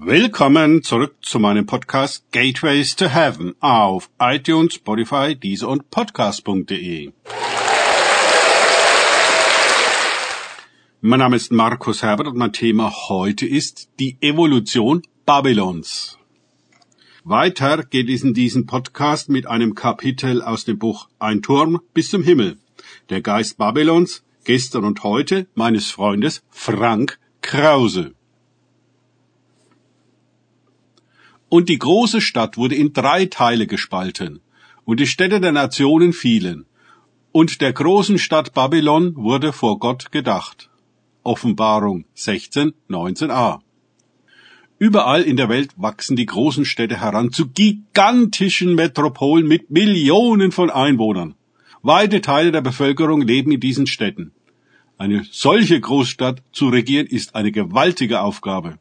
[0.00, 7.10] Willkommen zurück zu meinem Podcast Gateways to Heaven auf iTunes, Spotify, Deezer und Podcast.de.
[11.00, 16.16] Mein Name ist Markus Herbert und mein Thema heute ist die Evolution Babylons.
[17.24, 22.10] Weiter geht es in diesem Podcast mit einem Kapitel aus dem Buch Ein Turm bis
[22.10, 22.58] zum Himmel.
[23.10, 28.14] Der Geist Babylons, gestern und heute meines Freundes Frank Krause.
[31.48, 34.40] Und die große Stadt wurde in drei Teile gespalten,
[34.84, 36.66] und die Städte der Nationen fielen,
[37.32, 40.70] und der großen Stadt Babylon wurde vor Gott gedacht.
[41.22, 43.60] Offenbarung 16, 19a.
[44.78, 50.70] Überall in der Welt wachsen die großen Städte heran zu gigantischen Metropolen mit Millionen von
[50.70, 51.34] Einwohnern.
[51.82, 54.32] Weite Teile der Bevölkerung leben in diesen Städten.
[54.96, 58.78] Eine solche Großstadt zu regieren ist eine gewaltige Aufgabe.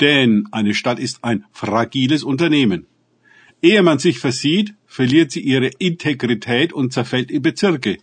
[0.00, 2.86] Denn eine Stadt ist ein fragiles Unternehmen.
[3.62, 7.98] Ehe man sich versieht, verliert sie ihre Integrität und zerfällt in Bezirke,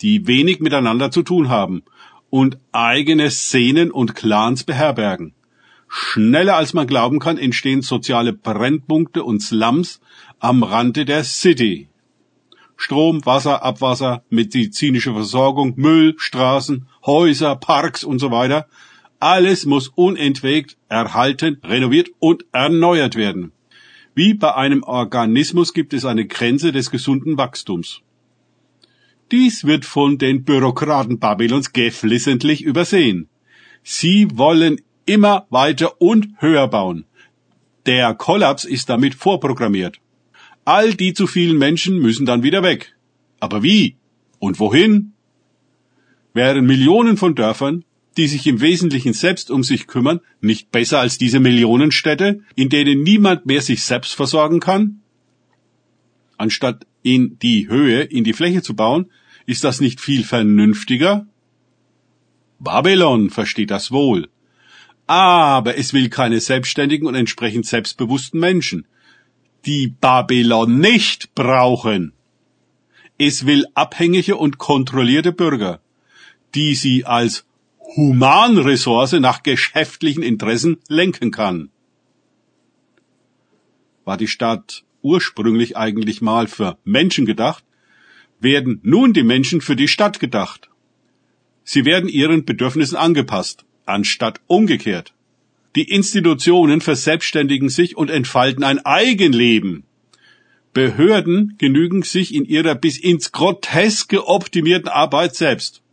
[0.00, 1.82] die wenig miteinander zu tun haben
[2.30, 5.34] und eigene Szenen und Clans beherbergen.
[5.88, 10.00] Schneller als man glauben kann, entstehen soziale Brennpunkte und Slums
[10.40, 11.88] am Rande der City.
[12.76, 18.66] Strom, Wasser, Abwasser, medizinische Versorgung, Müll, Straßen, Häuser, Parks und so weiter
[19.24, 23.52] alles muss unentwegt erhalten, renoviert und erneuert werden.
[24.14, 28.02] Wie bei einem Organismus gibt es eine Grenze des gesunden Wachstums.
[29.32, 33.28] Dies wird von den Bürokraten Babylons geflissentlich übersehen.
[33.82, 37.06] Sie wollen immer weiter und höher bauen.
[37.86, 40.00] Der Kollaps ist damit vorprogrammiert.
[40.66, 42.94] All die zu vielen Menschen müssen dann wieder weg.
[43.40, 43.96] Aber wie?
[44.38, 45.14] Und wohin?
[46.34, 47.84] Wären Millionen von Dörfern,
[48.16, 53.02] die sich im Wesentlichen selbst um sich kümmern, nicht besser als diese Millionenstädte, in denen
[53.02, 55.00] niemand mehr sich selbst versorgen kann?
[56.36, 59.10] Anstatt in die Höhe, in die Fläche zu bauen,
[59.46, 61.26] ist das nicht viel vernünftiger?
[62.58, 64.28] Babylon versteht das wohl.
[65.06, 68.86] Aber es will keine selbstständigen und entsprechend selbstbewussten Menschen,
[69.66, 72.12] die Babylon nicht brauchen.
[73.18, 75.80] Es will abhängige und kontrollierte Bürger,
[76.54, 77.44] die sie als
[77.96, 81.70] Humanressource nach geschäftlichen Interessen lenken kann.
[84.04, 87.64] War die Stadt ursprünglich eigentlich mal für Menschen gedacht,
[88.40, 90.70] werden nun die Menschen für die Stadt gedacht.
[91.62, 95.14] Sie werden ihren Bedürfnissen angepasst, anstatt umgekehrt.
[95.76, 99.84] Die Institutionen verselbstständigen sich und entfalten ein Eigenleben.
[100.72, 105.83] Behörden genügen sich in ihrer bis ins Groteske optimierten Arbeit selbst.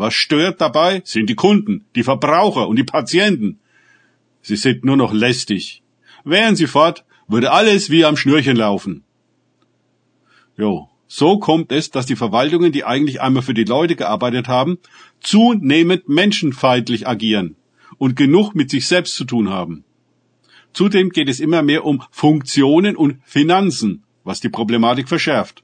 [0.00, 3.58] Was stört dabei, sind die Kunden, die Verbraucher und die Patienten.
[4.40, 5.82] Sie sind nur noch lästig.
[6.24, 9.04] Wären sie fort, würde alles wie am Schnürchen laufen.
[10.56, 14.78] Jo, so kommt es, dass die Verwaltungen, die eigentlich einmal für die Leute gearbeitet haben,
[15.20, 17.56] zunehmend menschenfeindlich agieren
[17.98, 19.84] und genug mit sich selbst zu tun haben.
[20.72, 25.62] Zudem geht es immer mehr um Funktionen und Finanzen, was die Problematik verschärft.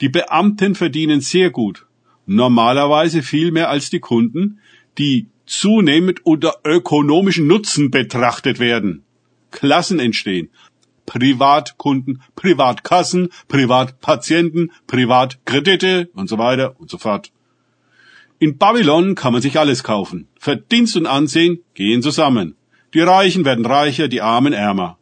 [0.00, 1.86] Die Beamten verdienen sehr gut,
[2.26, 4.60] normalerweise viel mehr als die Kunden,
[4.98, 9.04] die zunehmend unter ökonomischen Nutzen betrachtet werden.
[9.50, 10.50] Klassen entstehen.
[11.06, 17.30] Privatkunden, Privatkassen, Privatpatienten, Privatkredite und so weiter und so fort.
[18.38, 20.28] In Babylon kann man sich alles kaufen.
[20.38, 22.56] Verdienst und Ansehen gehen zusammen.
[22.92, 24.98] Die Reichen werden reicher, die Armen ärmer.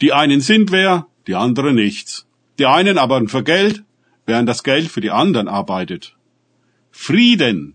[0.00, 2.26] Die einen sind wer, die anderen nichts.
[2.58, 3.84] Die einen aber für Geld,
[4.30, 6.16] während das Geld für die anderen arbeitet.
[6.92, 7.74] Frieden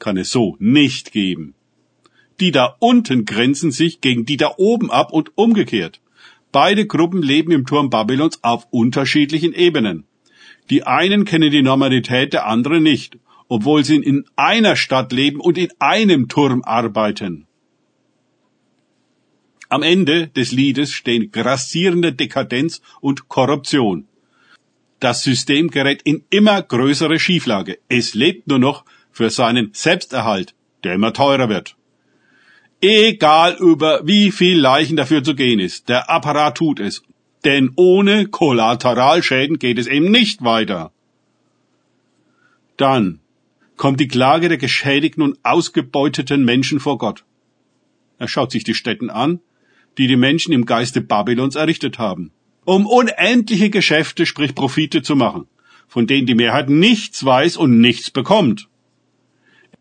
[0.00, 1.54] kann es so nicht geben.
[2.40, 6.00] Die da unten grenzen sich gegen die da oben ab und umgekehrt.
[6.50, 10.04] Beide Gruppen leben im Turm Babylons auf unterschiedlichen Ebenen.
[10.70, 13.18] Die einen kennen die Normalität der anderen nicht,
[13.48, 17.46] obwohl sie in einer Stadt leben und in einem Turm arbeiten.
[19.68, 24.07] Am Ende des Liedes stehen grassierende Dekadenz und Korruption.
[25.00, 27.78] Das System gerät in immer größere Schieflage.
[27.88, 31.76] Es lebt nur noch für seinen Selbsterhalt, der immer teurer wird.
[32.80, 37.02] Egal über wie viel Leichen dafür zu gehen ist, der Apparat tut es.
[37.44, 40.92] Denn ohne Kollateralschäden geht es eben nicht weiter.
[42.76, 43.20] Dann
[43.76, 47.24] kommt die Klage der geschädigten und ausgebeuteten Menschen vor Gott.
[48.18, 49.40] Er schaut sich die Städten an,
[49.96, 52.32] die die Menschen im Geiste Babylons errichtet haben
[52.68, 55.46] um unendliche Geschäfte, sprich Profite zu machen,
[55.86, 58.68] von denen die Mehrheit nichts weiß und nichts bekommt.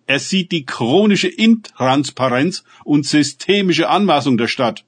[0.06, 4.86] Er sieht die chronische Intransparenz und systemische Anmaßung der Stadt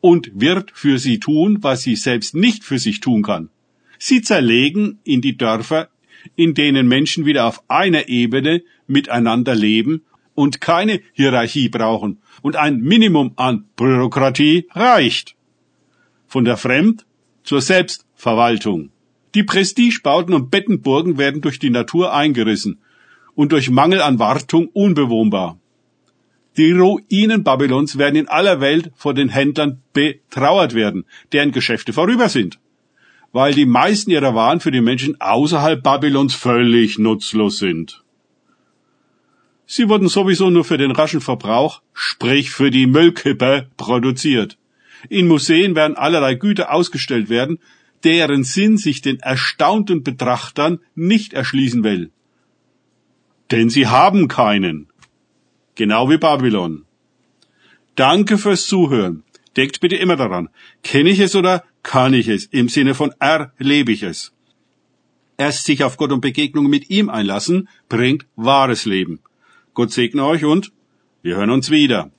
[0.00, 3.48] und wird für sie tun, was sie selbst nicht für sich tun kann.
[3.96, 5.90] Sie zerlegen in die Dörfer,
[6.34, 10.02] in denen Menschen wieder auf einer Ebene miteinander leben
[10.34, 15.36] und keine Hierarchie brauchen und ein Minimum an Bürokratie reicht.
[16.34, 17.06] Von der Fremd
[17.44, 18.90] zur Selbstverwaltung.
[19.36, 22.80] Die Prestigebauten und Bettenburgen werden durch die Natur eingerissen
[23.36, 25.60] und durch Mangel an Wartung unbewohnbar.
[26.56, 32.28] Die Ruinen Babylons werden in aller Welt vor den Händlern betrauert werden, deren Geschäfte vorüber
[32.28, 32.58] sind,
[33.30, 38.02] weil die meisten ihrer Waren für die Menschen außerhalb Babylons völlig nutzlos sind.
[39.66, 44.58] Sie wurden sowieso nur für den raschen Verbrauch, sprich für die Müllkippe, produziert.
[45.08, 47.58] In Museen werden allerlei Güter ausgestellt werden,
[48.04, 52.10] deren Sinn sich den erstaunten Betrachtern nicht erschließen will.
[53.50, 54.88] Denn sie haben keinen.
[55.74, 56.84] Genau wie Babylon.
[57.94, 59.22] Danke fürs Zuhören.
[59.56, 60.48] Denkt bitte immer daran,
[60.82, 62.46] kenne ich es oder kann ich es?
[62.46, 64.32] Im Sinne von erlebe ich es.
[65.36, 69.20] Erst sich auf Gott und Begegnungen mit ihm einlassen, bringt wahres Leben.
[69.74, 70.72] Gott segne euch und
[71.22, 72.10] wir hören uns wieder.